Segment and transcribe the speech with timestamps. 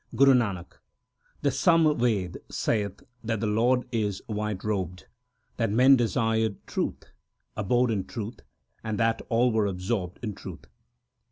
[0.15, 0.79] Guru Nanak
[1.43, 5.07] The Sam Ved saith that the Lord is white robed, 3
[5.57, 7.03] that men desired truth,
[7.55, 8.39] abode in truth,
[8.83, 10.65] and that all were absorbed in truth.